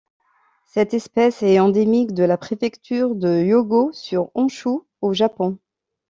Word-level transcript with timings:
Cette 0.65 0.95
espèce 0.95 1.43
est 1.43 1.59
endémique 1.59 2.15
de 2.15 2.23
la 2.23 2.35
préfecture 2.35 3.13
de 3.13 3.43
Hyōgo 3.43 3.93
sur 3.93 4.31
Honshū 4.35 4.83
au 5.01 5.13
Japon. 5.13 5.59